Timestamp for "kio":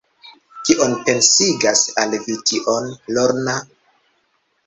0.69-0.85